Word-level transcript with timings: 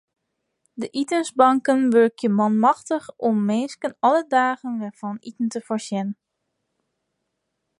De 0.79 0.87
itensbanken 1.01 1.79
wurkje 1.93 2.29
manmachtich 2.39 3.05
om 3.27 3.37
minsken 3.51 3.93
alle 4.05 4.23
dagen 4.35 4.73
wer 4.81 4.91
fan 4.99 5.17
iten 5.29 5.47
te 5.53 5.61
foarsjen. 5.67 6.07